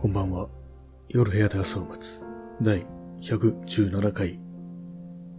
[0.00, 0.48] こんばんは。
[1.08, 2.22] 夜部屋で朝を待つ。
[2.62, 2.86] 第
[3.20, 4.38] 117回。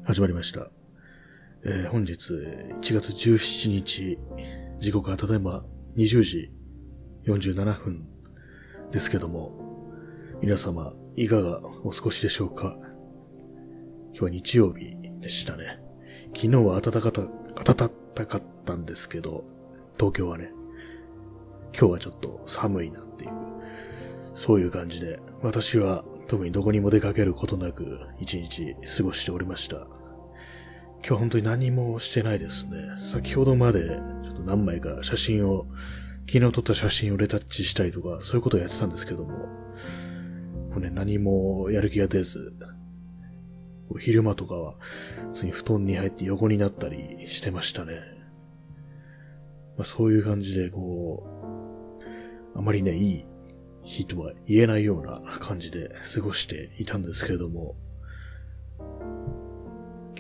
[0.03, 0.69] 始まりました。
[1.63, 4.19] えー本日、1月17日、
[4.79, 5.63] 時刻はただいま
[5.95, 6.51] 20時
[7.25, 8.09] 47分
[8.91, 9.53] ですけども、
[10.41, 12.77] 皆様、いかがお過ごしでしょうか？
[14.11, 15.79] 今日は日曜日でしたね。
[16.35, 17.29] 昨日は暖かた、
[17.63, 17.89] 暖
[18.27, 19.45] かったんですけど、
[19.93, 20.51] 東京はね、
[21.71, 23.31] 今日はちょっと寒いなっていう、
[24.39, 29.85] そういう感じで、私は特にどこにも出かけることなく一日過ごしておりました。
[31.05, 32.77] 今日本当に何もしてないですね。
[32.99, 33.89] 先ほどまで
[34.23, 35.65] ちょっと何枚か写真を、
[36.25, 39.47] 昨日撮った写真をレタッチしたりとか、そういうことをやってたんですけども、も
[40.77, 42.53] うね、何もやる気が出ず、
[43.99, 44.77] 昼間とかは、
[45.31, 47.95] 普通に布団に入って横になったりしてましたね。
[49.75, 51.27] まあ、そういう感じで、こ
[52.55, 53.25] う、あまりね、いい
[53.89, 57.75] 日とは言えないような感じで過ごしていたんですけれども、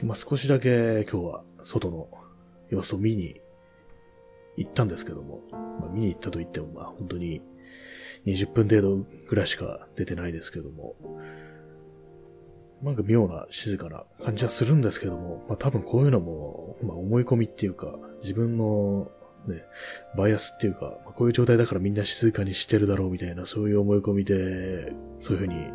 [0.01, 2.09] まあ、少しだけ今日は外の
[2.71, 3.39] 様子を見に
[4.57, 7.43] 行ったんですけども、まあ、見に行ったと言ってもまあ本当に
[8.25, 10.95] 20分程度ぐらいしか出てないですけども、
[12.81, 19.11] なんか妙な静かな感じはするんですけども、まあ多分こういうのも、まあ思い込みっていうか、自分の
[19.49, 19.63] ね、
[20.15, 25.67] バイアスっていうか、こういう状態だからみんな静かにしてるだろうみたいな、そういう思い込みで、そういうふうに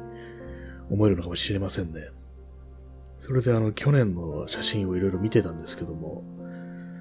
[0.90, 2.08] 思えるのかもしれませんね。
[3.18, 6.24] それであの、去年の写真をいろいろ見てたんですけども、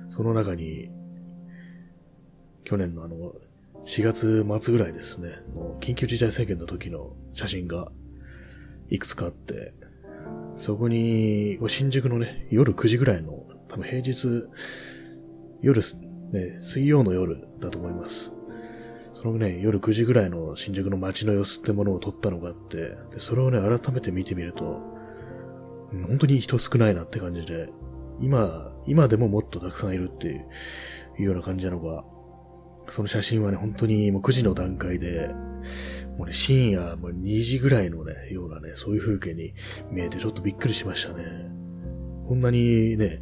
[0.09, 0.89] その中に、
[2.63, 3.33] 去年のあの、
[3.81, 5.31] 4月末ぐらいですね、
[5.81, 7.91] 緊急事態宣言の時の写真が
[8.89, 9.73] いくつかあって、
[10.53, 14.45] そこに、新宿のね、夜9時ぐらいの、多分平日、
[15.61, 15.81] 夜、
[16.33, 18.31] ね、水曜の夜だと思います。
[19.13, 24.81] そのね、夜9時ぐらいの新宿の街の様子ってものを撮ったのがあって、で、それをね、改めて見てみると、
[26.07, 27.69] 本当に人少ないなって感じで、
[28.19, 30.27] 今、今でももっとたくさんいるって
[31.19, 32.03] いうような感じなのが、
[32.87, 35.29] その写真はね、本当にもう9時の段階で、
[36.17, 39.53] もうね、深夜もう2時ぐらいのね、ようなね、そういう風景に
[39.91, 41.23] 見えてちょっとびっくりしましたね。
[42.27, 43.21] こんなにね、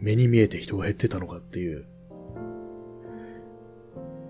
[0.00, 1.86] 目に見えて人が減ってたのかっていう。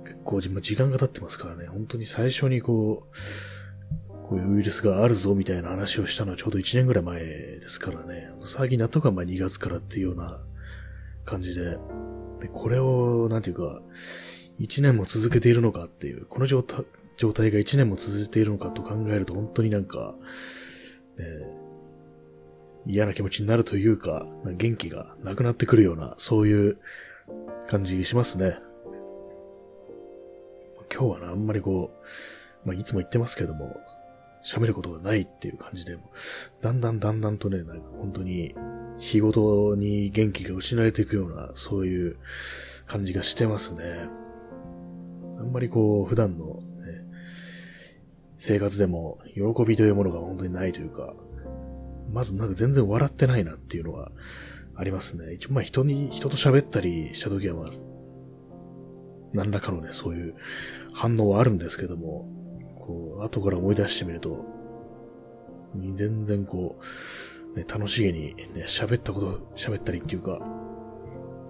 [0.05, 10.41] 結構自分時間が経ってますからね、本当に最初にこう、こういうウイルスがあるぞみたいな話をしたのはちょうど1年ぐらい前ですからね、騒ぎなったのがまあ2月からっていうような
[11.25, 11.79] 感じで、
[12.41, 13.83] でこれを、なんていうか、
[14.61, 16.85] 1年も続けているのかっていう、この状態
[17.17, 20.15] 状態が1年も続いているのかと考えると本当になんか、
[21.19, 21.25] ね、
[22.87, 26.79] 嫌な気持ちになるというか、元気がなくなってくるような、そういう
[27.69, 28.59] 感じしますね。
[30.93, 31.91] 今日はね、あんまりこ
[32.65, 33.81] う、まあ、いつも言ってますけども、
[34.45, 35.97] 喋ることがないっていう感じで、
[36.61, 38.55] だんだんだんだんとね、なんか本当に、
[38.99, 42.17] 日ごとに元気が失われていくような、そういう
[42.87, 44.09] 感じがしてますね。
[45.39, 46.61] あんまりこう、普段の、ね、
[48.37, 51.15] 生活でも、喜びというものが本当にないというか、
[52.13, 54.13] まずなんか全然笑ってないなっていうのが
[54.75, 55.33] ありますね。
[55.33, 57.71] 一応まあ人に、人と喋ったりした時はまあ、
[59.33, 60.35] 何らかのね、そういう
[60.93, 62.29] 反応はあるんですけども、
[62.81, 64.45] こう、後から思い出してみると、
[65.75, 66.79] 全然こ
[67.55, 70.41] う、ね、楽しげにね、喋ったこと、喋ったりっていうか、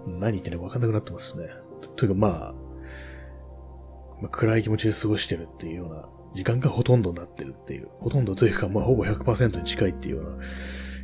[0.05, 1.49] 何言ってね、わかんなくなってますね。
[1.95, 2.53] というかまあ、
[4.21, 10.37] まあ、暗い気持ちで過ごしてるっていうような時間がほとんどになってるっていう、ほとんどというかまあほぼ100%に近いっていうような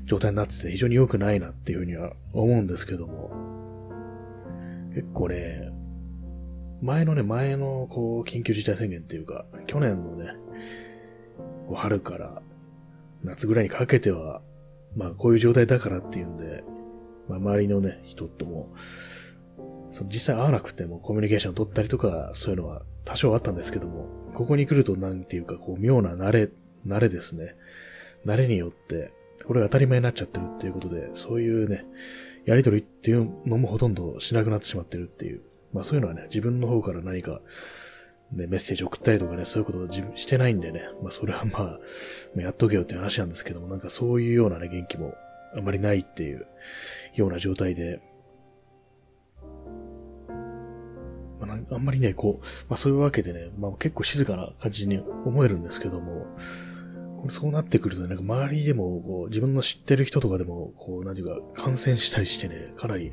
[0.06, 3.32] 状態になってて非常に良くないなっていうふうには思うんですけども、
[4.94, 5.69] 結構ね、
[6.82, 10.34] 前のね、前のこう緊急事態宣言っていうか、去年のね、
[11.74, 12.42] 春から
[13.24, 14.42] 夏ぐらいにかけては、
[14.96, 16.64] まあこういう状態だからっていうんで、
[17.28, 18.74] まあ周りのね、人とも、
[19.92, 26.50] その実際会わなくてもコミュニケーション取ったりとか、そういうのは多少あったんですけども、ここに来るとなんていうか、こう妙な慣れ、
[26.88, 27.56] 慣れですね。
[28.26, 29.12] 慣れによって、
[29.46, 31.86] これが当たり前になっちゃってるっていうことで、そういうね、
[32.46, 35.42] やりとりっていうのもほとんどしなくなってしまってるっていう。
[35.74, 37.42] まあそういうのはね、自分の方から何か、
[38.32, 45.16] ね、メッセージ送ったりとかね、そういうことを自分してないんでね、まあそれはまあ、やっとけよって話なんですけども、なんかそういうようなね、元気も
[45.56, 46.46] あんまりないっていう
[47.16, 48.02] ような状態で、
[51.40, 56.28] まあ、あんまりね、こう、まあそういうわけでね、まあ結構静かな感じに思えるんですけども、
[57.30, 63.12] そうなってくるとね、なんか周りでも、こう、自分の知ってる人とかでも、こう、なんていうか、感染したりしてね、かなり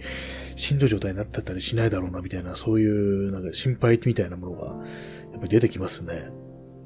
[0.55, 4.67] しんどい状態になってたりしないだろうな、みたいな、そういう、なんか心配みたいなものが、
[5.33, 6.29] やっぱり出てきますね。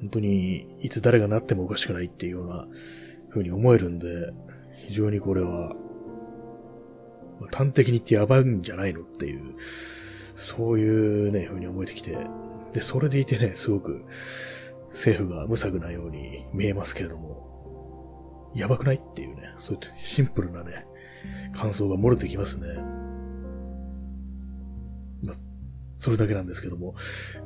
[0.01, 2.67] 本当にいつ誰がなってもおかしくないっていうような
[3.29, 4.33] 風に思えるんで、
[4.87, 5.75] 非常にこれは、
[7.39, 9.57] まあ、端的に言ってやばいんじゃないのっていう、
[10.35, 10.89] そうい
[11.29, 12.17] うね、風に思えてきて、
[12.73, 14.05] で、それでいてね、すごく
[14.91, 20.87] 政府が無策なように見えますけれども、やばくないっていうね、そういうシンプルなね、
[21.53, 22.67] 感想が漏れてきますね。
[25.23, 25.37] まあ、
[25.97, 26.95] それだけなんですけども、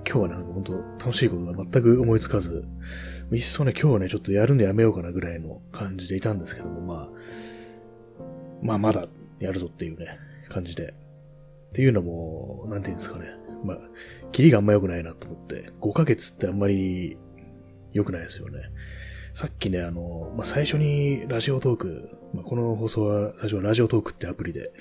[0.08, 0.72] 今日はね、なんか本当
[1.04, 2.66] 楽しいことが全く思いつかず、
[3.32, 7.08] いっそね、今日はね、ちょっとやるんでやめようかなぐらいの感じでいたんですけども、まあ、
[8.62, 9.06] まあまだ
[9.40, 10.18] やるぞっていうね、
[10.48, 10.94] 感じで。
[11.70, 13.26] っていうのも、なんていうんですかね。
[13.64, 13.78] まあ、
[14.30, 17.18] キリがあんま良くないなと思って、5ヶ月ってあんまり
[17.94, 18.60] 良くないですよね。
[19.32, 24.72] さっきね、あの、まあ、最初にラジオトーク、まあ、この放送は最初はラジオトークってアプリで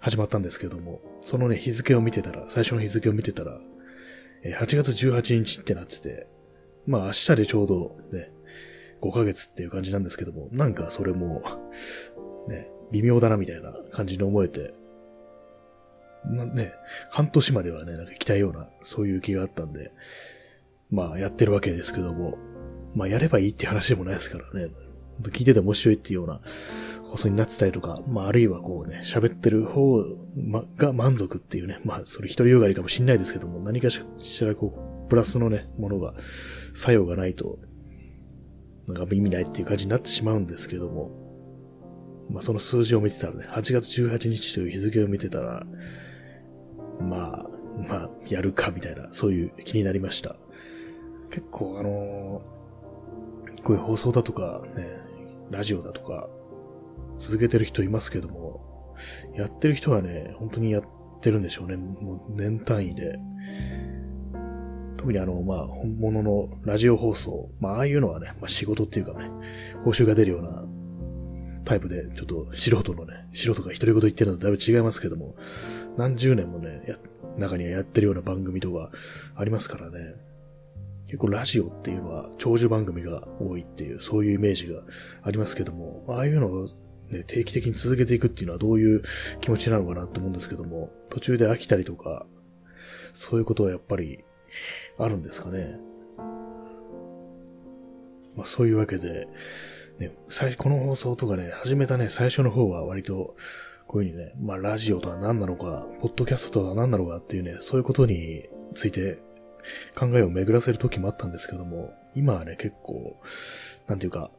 [0.00, 3.58] 始まったんですけども、そのね、日付を見てたら、最初の日付を見てたら、
[4.44, 6.26] 8月18日ってなってて、
[6.86, 8.32] まあ明日でちょうどね、
[9.00, 11.42] 5ヶ月っていう感じなんですけども、なんかそれも、
[12.48, 14.74] ね、微妙だなみたいな感じに思えて、
[16.24, 16.72] なね、
[17.10, 19.92] 半年まではね、なんか来たような、そういう気があったんで、
[20.90, 22.36] まあやってるわけですけども、
[22.94, 24.70] まあやればいいっていう話でもないですからね、
[25.30, 26.40] 聞いてて面白いっていうような
[27.10, 30.04] 放送になってたりとか、まああるいはこうね、喋ってる方
[30.76, 34.00] が満足っていうね、まあそれ一人よがりかもしんないですけども、何かし
[34.44, 36.14] らこう、プラスのね、ものが、
[36.74, 37.58] 作用がないと、
[38.88, 41.10] なんか意味ないっていう感じになってしまうんですけども、
[42.30, 45.66] まあその数字を見てたらね、8月18日という日付を見てたら、
[47.00, 47.46] まあ、
[47.88, 50.36] まあ、やるかみたいな、そういう気になりました。
[51.30, 52.61] 結構あのー、
[53.64, 54.86] こういう放送だとかね、
[55.50, 56.28] ラジオだとか、
[57.18, 58.96] 続けてる人いますけども、
[59.36, 60.84] やってる人はね、本当にやっ
[61.20, 61.76] てるんでしょうね。
[61.76, 63.18] もう年単位で。
[64.96, 69.30] 特にあの、まあ、本物のラジオ放送、まあ、ああいうのはね、まあ、仕事っていうかね、
[69.84, 70.64] 報酬が出るような
[71.64, 75.36] タイプで、ちょっと素人のね、素人が独り言言ってるのとだいぶ違いますけども、
[75.96, 76.96] 何十年もね、や、
[77.36, 78.90] 中にはやってるような番組とか
[79.34, 80.14] ありますからね。
[81.12, 84.80] 結構ラジオっていうのは長寿番組が多いっていう、そういうイメージが
[85.22, 86.68] ありますけども、ああいうのを
[87.10, 89.02] ね、定期的に続けていくっていうのはどういう
[89.42, 92.24] 気持ちなのかなと思うんですけども、途中で飽きたりとか、
[93.12, 94.24] そういうことはやっぱり
[94.96, 95.78] あるんですかね。
[98.34, 99.28] まあそういうわけで、
[99.98, 103.36] ね、最初この放送とかね、始めたね、最初の方は割と、
[103.86, 109.18] こういうふうにね、まあラジオとは何なのか、ポッドキャストとは何なのかっていうね、そういうことについて
[109.94, 113.20] 考えを巡らせる時もあったんですけども、今はね、結構、
[113.86, 114.30] なんていうか、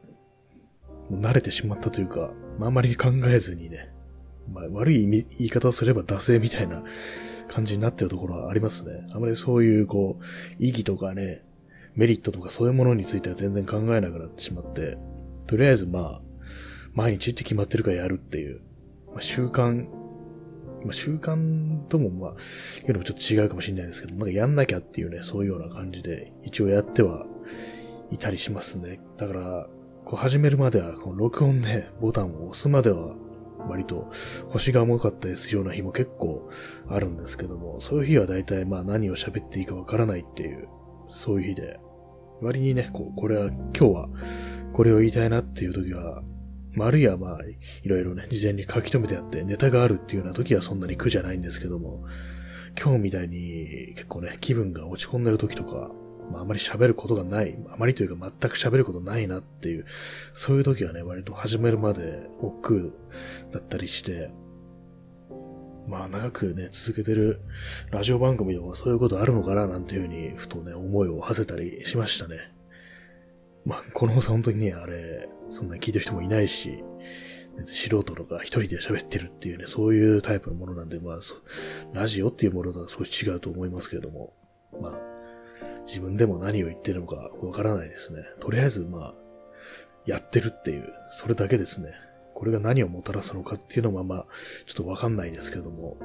[1.10, 3.92] う慣れてしまったというか、まあ、あまり考えずにね、
[4.52, 6.82] まあ、悪い、言い方をすれば惰性みたいな
[7.48, 9.06] 感じになってるところはありますね。
[9.12, 10.24] あまりそういう、こう、
[10.62, 11.42] 意義とかね、
[11.94, 14.98] メリットとかそういうものについては全然考えなくなってしまって、
[15.46, 16.22] とりあえずまあ、
[16.92, 18.60] 毎日って決まってるからやるっていう、
[19.08, 19.86] まあ、習慣、
[20.84, 22.34] まあ、習慣ともまあ、い
[22.86, 27.26] うのもちょっと違うかもしれないですけど、なんかやんなきゃっていうね、そういうような感じで、一応やっては
[28.10, 29.00] いたりしますね。
[29.16, 29.68] だから、
[30.04, 33.16] こう始めるまでは、この録音ね、ボタンを押すまでは、
[33.66, 34.10] 割と
[34.50, 36.50] 腰が重かったりするような日も結構
[36.86, 40.68] あるんですけども、そういう日は大体まあ何を喋っていいかわからないっていう、
[41.08, 41.80] そういう日で、
[42.42, 44.08] 割にね、こう、これは今日は
[44.74, 46.22] これを言いたいなっていう時は、
[46.74, 47.38] まあ、るいはまあ、
[47.82, 52.04] いろいろね、事前に書き留めてあってネタがあるっていうような時はそんなに苦じゃないんですけども、
[52.80, 55.92] 今日みたいに結構ね、気分が落ち込んでる時とか、
[56.32, 59.86] まあ、あまり喋ることがない、あまりというか全く喋ることないなっていう、
[60.32, 64.30] そういう時はね、割と始めるまで億劫だったりして、
[65.86, 67.40] まあ長くね、続けてる
[67.90, 72.38] ラジオ番組ではそういうことあるのかななんていうふうに、ふとね、思いを馳せたりしましたね。
[73.66, 76.82] まあ、この放送本当にね、あれ、そんなに聞いてる人もいないし、
[77.64, 81.20] 素人とか一人で喋ってるっていうね、そういうタイプのものなんで、まあ、
[81.92, 84.32] ラジオっていうものとは少し違うと思いますけれども、
[84.82, 85.00] まあ、
[85.86, 88.24] 自分でも何を言ってるのかわからないですね。
[88.40, 89.14] とりあえず、まあ、
[90.06, 91.92] やってるっていう、それだけですね。
[92.34, 94.26] これが何をもたらすのかっていうのはまあ、
[94.66, 95.96] ちょっとわかんないですけども。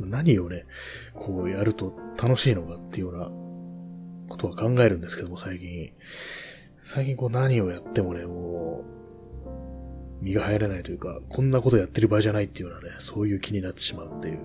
[0.00, 0.66] 何をね、
[1.14, 3.49] こうやると楽しいのかっていうような
[4.30, 5.92] ことは考えるんですけども、最近。
[6.80, 8.84] 最近こう何をやってもね、も
[10.20, 14.38] う、身が入らないというか、こんなことやってる場合じゃないっていうようなね、そういう気になってしまうっていう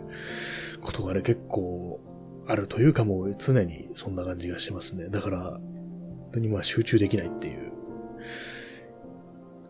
[0.82, 2.02] ことがね、結構
[2.48, 5.10] あるというかもう常にそんな感じがしますね。
[5.10, 7.72] だから、本当にまあ集中できないっていう、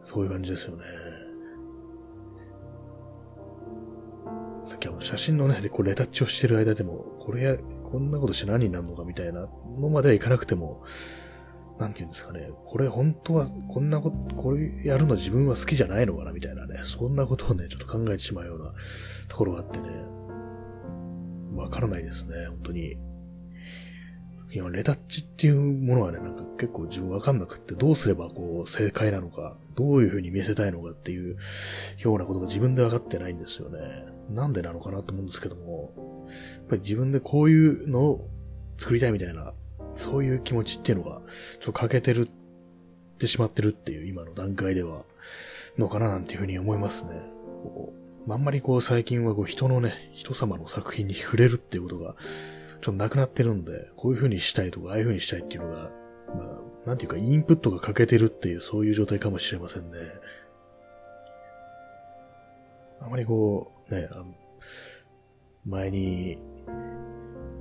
[0.02, 0.84] そういう感じですよね。
[4.66, 7.58] さっきあの写真のね、こうレタッチをしてる間でも、これや、
[7.96, 9.48] こんなことして何になるのかみたいな
[9.80, 10.84] のまではいかなくても、
[11.80, 18.74] なんて言うんですかね、これ本当はこんなこと、これやるの自分は好きじゃないのかなみたいなね、そんなことをね、ちょっと考えてしまうような
[19.30, 19.88] ところがあってね、
[21.56, 22.98] わからないですね、本当に。
[24.52, 31.38] 今、レタッチっていうものはね、なんか結構自分わかんなくって、どうすればこう正解なのか、どういう風に見せたいのかっていう
[32.00, 33.80] ようなことが自分で分かってないんですよね。
[34.29, 35.94] なんでなのかなと思うんですけども、
[36.27, 38.29] やっぱり自分でこういうのを
[38.77, 39.53] 作りたいみたいな
[39.96, 41.20] そういう気持ちっていうのが、ちょっ
[41.65, 42.32] と欠けてるっ
[43.17, 45.03] てしまってるっていう今の段階では、
[45.77, 47.22] のかななんていうふうに思いますね。
[48.27, 52.15] あんまりこう最近はこう人のね、人様の作品に触れるっていうことが、
[52.82, 55.91] ちょっとなくなってるんで、こういう風にしたいとか、ああいう風にしたいっていうのが、
[56.36, 59.98] まあ、なんていうか、インプットが欠けてるっていう、そういう状態かもしれませんね。
[63.00, 64.10] あまりこう、ね、
[65.65, 66.38] 前に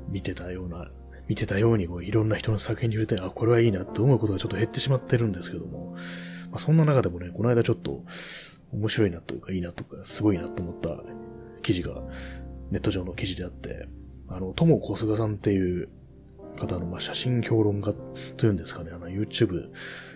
[0.09, 0.89] 見てたような
[1.29, 5.95] 見てたようにこういろんな人の作品に触れて、あ、これはいいなって思うことがちょっと減ってしまってるんですけども、
[6.51, 8.03] まあ、そんな中でもね、この間ちょっと
[8.73, 10.91] 面白いなというかいいなとか、すごいなと思った
[11.63, 12.03] 記事が
[12.71, 13.89] ネット上の記事であって、
[14.29, 15.89] あの、ともこすがさんっていう
[16.57, 17.95] 方の、まあ、写真評論家
[18.37, 19.71] というんですかね、あの、YouTube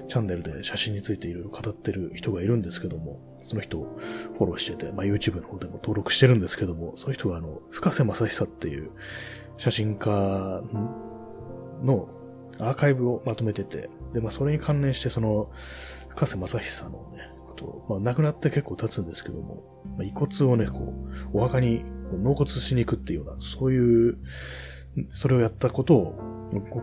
[0.09, 3.99] チャンネルで写真についていろいろ語ってる人がいるんですけども、その人を
[4.37, 8.91] フォローしてて、まあ、YouTube の方でも登録してるんですけども、その人があの、深瀬正久っていう
[9.57, 10.63] 写真家
[11.83, 12.09] の
[12.59, 15.51] アーカイブをまとめてて、で、まあ、それに関連してその、
[16.09, 20.95] 深瀬正久のね、こと、まあ、亡くなって結構経つんですけども、まあ、遺骨をね、こ
[21.33, 24.19] う、お墓に納骨しに行くっていうような、そういう、
[25.11, 26.83] それをやったことを、ご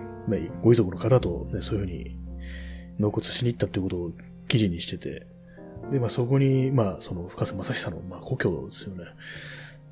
[0.61, 2.17] ご遺族の方とね、そういうふうに
[2.99, 4.11] 納骨しに行ったっていうことを
[4.47, 5.27] 記事にしてて、
[5.91, 9.05] で、まあそこに、まあその深瀬正久の、まあ故郷ですよね、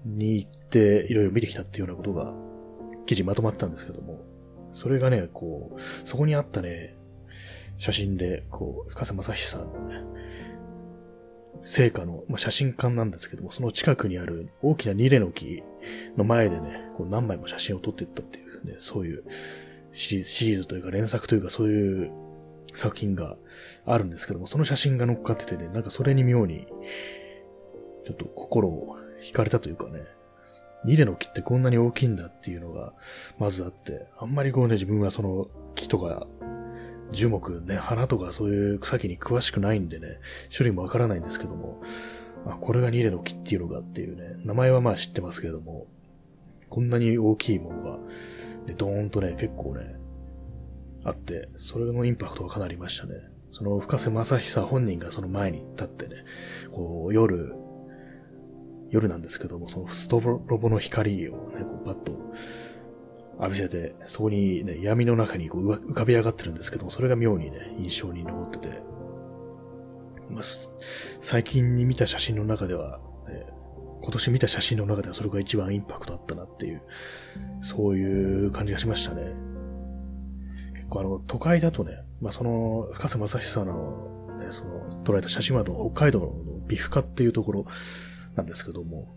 [0.05, 2.33] に行っていろいろ見てきたっていうようなことが
[3.05, 4.21] 記事まとまったんですけども、
[4.73, 6.95] それがね、こう、そこにあったね、
[7.77, 10.03] 写真で、こう、深瀬正久のね、
[11.63, 15.63] 聖火の、まあ、写真館なんですけども、その近くにある大きなニレの木
[16.17, 19.23] の前でね、こう何枚も写真を撮っていったっていうね、そういう
[19.91, 22.11] シリーズシリーズというか連作というかそういう
[22.73, 23.37] 作品が
[23.85, 26.67] あるんですけども、その写真が乗っかっててね、なんかそれに妙に、
[28.05, 30.01] ちょっと心を惹かれたというかね、
[30.85, 32.93] ニレの木ってこんなに大きいんだっていうのが、
[33.39, 36.27] まずあって、あんまりこうね、自分はその木とか、
[37.11, 40.19] 樹木ね、花とかそういう草木に詳しくないんでね、
[40.51, 41.81] 種類もわからないんですけども、
[42.45, 45.87] あ、これがニレの木っていうのがっていうね、名前はまあ知ってますけども、
[46.69, 47.97] こんなに大きいものが、
[48.65, 49.95] ね、ドーンとね、結構ね、
[51.03, 53.15] あって、それのインパクトがかなりましたね。
[53.51, 56.23] その深瀬正久本人がその前に立ってね、
[56.71, 57.53] こう夜、
[58.89, 62.33] 夜なんですけども、そのストロボの光をね、こうバッと
[63.39, 68.81] 浴びせて、そこにね、闇の中にこう浮かび上がってるんですけども、それが妙にね、印象に残ってて、
[70.29, 70.43] まあ、
[71.21, 73.45] 最近に見た写真の中では、ね、
[74.01, 76.81] 今年見た写真の中ではそれが一番インパクトあったなっていう、
[77.61, 79.33] そういう感じがしましたね。
[80.73, 86.33] 結構あの、都会だとね、まあその、深瀬正久のね、その、捉えた写真はの北海道の
[86.67, 87.65] ビフカっていうところ
[88.35, 89.15] なんですけども、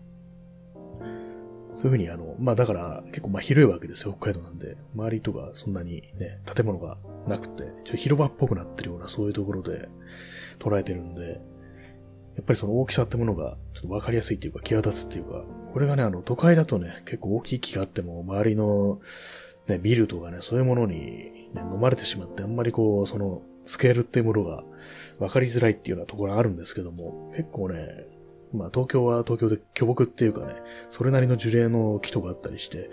[1.73, 4.77] そういうふうにあの、まあだから結構まあ広いわけですよ、北海道なんで。
[4.95, 6.97] 周りとかそんなにね、建物が
[7.27, 9.89] なくて、ちょ広場っぽくなってるようなそういうところで
[10.59, 11.41] 捉えてるんで、
[12.35, 18.99] やっぱりその大きさってものがちょっとわかりやすいっていうか際立つっていうか、これがね、あの都会だとね、結構大きい木があっても周りの
[19.67, 24.63] ね、ビルとかね、そういうものに、ね、飲まれてしまって、あんまりこう、その、スケールっていうものが
[25.19, 28.07] 分かりづらいっていうようなところあるんですけども、結構ね、
[28.53, 30.55] まあ東京は東京で巨木っていうかね、
[30.89, 32.89] それなりの樹齢の木とかあったりして、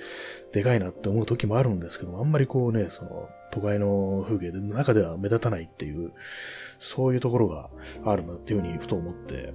[0.53, 6.13] でかいなって思う時もあるんですけども、あんまりこうね、その都会の風景で中では目立たないっていう、
[6.81, 7.71] そういうところが
[8.05, 9.55] あるなっていうふうにふと思って、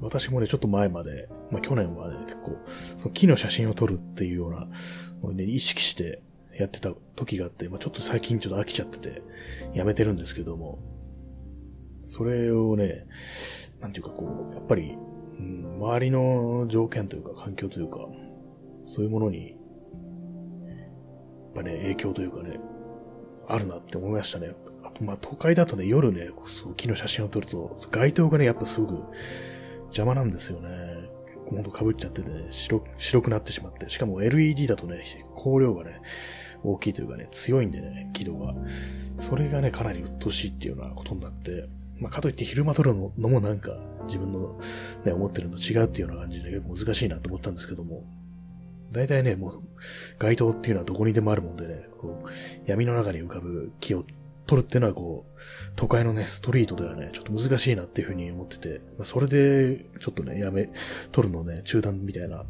[0.00, 2.56] 私もね、ちょっと前まで、まあ去年はね、結構、
[2.96, 6.22] その木の写真を撮るっていうような、ね、意識して
[6.56, 9.22] やってた時があって、まあちょっと最近ちょっと飽きちゃってて、
[9.74, 10.78] やめてるんですけども、
[12.06, 13.06] それをね、
[13.80, 14.96] なんていうかこう、やっぱり、
[15.38, 18.08] うん、周りの条件というか環境というか、
[18.84, 19.57] そういうものに、
[21.48, 22.60] っぱね、影響というかね、
[23.46, 24.52] あるなって思いましたね。
[24.82, 29.04] あと、まあ、都会だとね、夜ね、そう木の写真を撮ると、街灯がね、やっぱすごく
[29.86, 30.68] 邪魔なんですよね。
[31.46, 33.88] ほんと被っちゃってね、白、白くなってしまって。
[33.88, 35.02] しかも LED だとね、
[35.36, 36.02] 光量がね、
[36.62, 38.54] 大きいというかね、強いんでね、輝度が。
[39.16, 43.76] それがね、かなり鬱陶しいっていうようなことになって、まあ、かといって昼間撮るのもなんか
[44.06, 44.60] 自分の
[45.04, 48.04] ね、思ってるの違うっていうような感じで結構難しいなと思ったんですけども。
[48.90, 49.62] 大体ね、もう、
[50.18, 52.28] 街灯っていうのはどこにでもあるもんでね、こう、
[52.66, 54.04] 闇の中に浮かぶ木を
[54.46, 55.40] 取るっていうのはこう、
[55.76, 60.70] 都会のね、ストリートではね、ちょっと難しいなっていうふうに思ってて、まあ、それで、ちょっとね、やめ、
[61.12, 62.44] 取るのね、中断みたいな、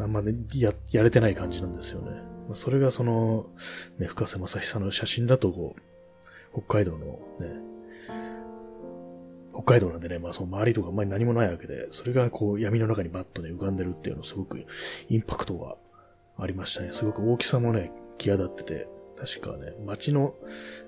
[0.00, 2.10] あんまね、や、やれてない感じなんですよね。
[2.48, 3.46] まあ、それがその、
[3.98, 5.80] ね、深瀬正久の写真だとこう、
[6.52, 7.74] 北海道のね、
[9.54, 14.64] 北海道なんでね、まあその周りとかあんまり何もないわけで、それがこう闇の中にバッとね、浮かんでるっていうのすごく
[15.08, 15.76] インパクトが
[16.36, 16.92] ありましたね。
[16.92, 20.34] すごく大きさもね、際立ってて、確かね、街の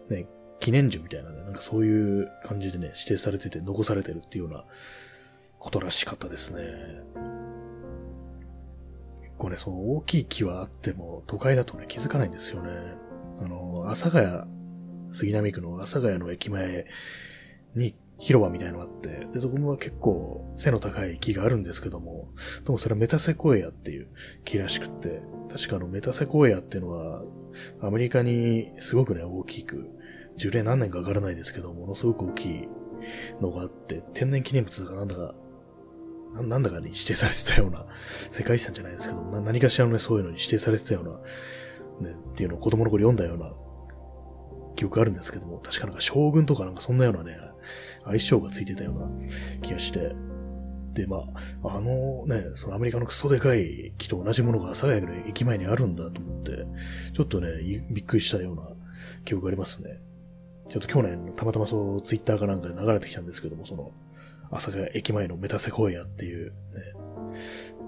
[0.09, 0.27] ね、
[0.61, 4.65] 記念樹みたいなね、なんかそういう感じでね、指定されてて残されてるっていうような
[5.59, 6.63] ことらしかったですね。
[9.23, 12.71] 結構ね、その大きい木はあっても、都会だとね、気づかないんですよね。
[13.41, 14.51] あの、阿佐ヶ谷、
[15.13, 16.87] 杉並区の阿佐ヶ谷の駅前
[17.75, 22.29] に広場みたいなのがあって、で、そこは結構背の高い木があるんですけども、
[22.65, 24.09] でもそれはメタセコエアっていう
[24.45, 27.23] 木らしくって、確かあのメタセコエアっていうのは、
[27.81, 29.91] アメリカにすごくね、大きく、
[30.37, 32.69] 樹齢何年かわからないですけど、ものすごく大きい
[33.41, 35.35] のがあって、天然記念物だかなんだか、
[36.43, 37.87] なんだかに指定されてたような、
[38.31, 41.03] 世界遺産じゃないですけど、何かしらのね、そういうのに指定されてたよ
[42.01, 43.53] うな、ね、っていうのを子供の頃読んだような
[44.75, 47.39] 記憶あるんですけども、確かなんか将軍とかなんかそんなようなね、
[48.07, 49.09] 相性がついてたような
[49.63, 50.15] 気がして、
[50.93, 51.25] で、ま
[51.63, 56.67] あ、あのね、そのアメリカのクソでかい木と同じものが朝ヶ谷の駅前にあるんだと思って、
[57.13, 57.49] ちょっとね、
[57.91, 58.63] びっくりしたような
[59.25, 60.01] 記憶がありますね。
[60.69, 63.93] ちょっと去年、たまたまそう、ツイッターかなんかで流れてきたんですけども、その、
[64.51, 66.55] 朝ヶ谷駅前のメタセコイアっていう、ね、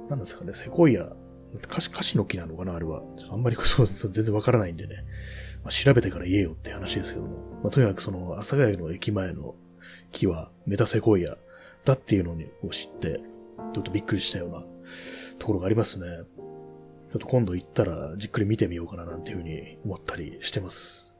[0.08, 1.12] なんですかね、セコイア、
[1.54, 3.02] 歌詞、歌詞の木なのかなあれは。
[3.30, 4.96] あんまりそう、全然わからないんでね。
[5.62, 7.60] まあ、調べてから言えよって話ですけども。
[7.62, 9.54] まあ、とにかくその、朝ヶ谷の駅前の
[10.12, 11.36] 木はメタセコイア
[11.84, 13.20] だっていうのを知って、
[13.74, 14.64] ちょっとびっくりしたような
[15.38, 16.06] ところがありますね。
[17.10, 21.14] ちょっと今度行ったらじっくり見てみようかななんていうふうに思ったりしてます。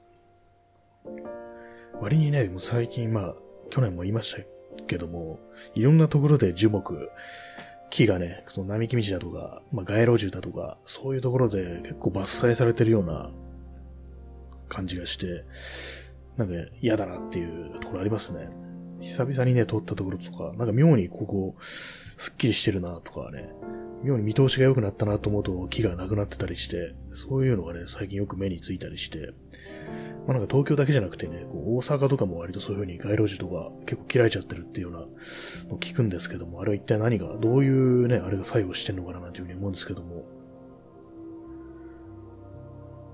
[2.01, 3.35] 割にね、もう最近まあ、
[3.71, 4.43] 去年も言いました
[4.87, 5.41] けども、
[5.75, 7.11] いろんなところで樹木、
[7.91, 13.31] 木がね、その並木道だとか、まあ街路樹だとか、そういうところで結構伐採されてるような
[14.69, 15.45] 感じがして、
[16.37, 18.49] なんか嫌だなっていうところありますね。
[19.01, 23.53] 久々にね、通ったところとか、なんか妙にここ、すっきりしてるなとかね、
[24.03, 29.33] 妙に見通しが良くなったなと思うと木がなくなってたりして、そういうのがね、最近よく目についたりして、
[30.27, 34.99] まあなんか東京だけじゃなくてね、こう大阪とかも割とそういう風に街路樹とか結構切られちゃってるっていうような
[35.69, 40.27] のを聞くんですけども、あれは一体何が、どういうね、あれが作用してんのかななんていう風に思うんですけども、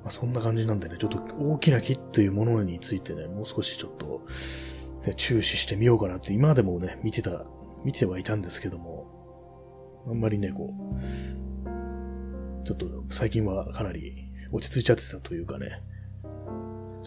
[0.02, 4.22] まあそんな感じなんでね、ちょっと大きな木っていうものについてね、もう少しちょっと、
[5.06, 7.44] ね、注視してみようかなって今までもね、見てた、
[7.84, 15.82] 見てはいたんですけども、あんまりね、こう、ちょっと最近はかなり落ち着いちゃってたというかね、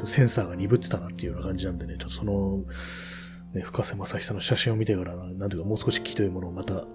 [0.05, 2.63] センサーが鈍ってたなっていうような感じなんでね、ちょっとその、
[3.53, 6.85] ね、深瀬正久の写真を見てから、なんていうかもう少し木というものをまた、ね、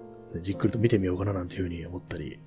[0.41, 2.39] じっくりと見てみようかななんていうふうに思ったり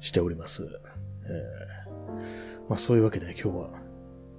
[0.00, 0.62] しております。
[0.62, 3.81] えー、まあそういうわけで、ね、今日は、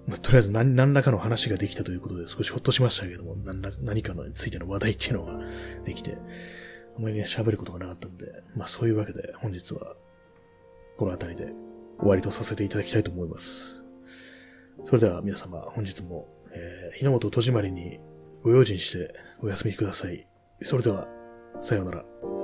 [0.07, 5.39] まあ、とりあえず何何らかの話ができたということで少しほっとしましたけども、何ら何かのについての話題っていうのが
[5.85, 6.17] できて、
[6.97, 9.95] あまりね、喋ることがなかったんで、まあそういうわけで本日は
[10.97, 11.53] この辺りで
[11.99, 13.85] 終わりとさせていただきたいと思います。
[14.85, 17.99] それでは皆様本日も、えー、日の本戸締まりに
[18.43, 20.27] ご用心してお休みください。
[20.61, 21.07] それでは、
[21.59, 22.42] さようなら。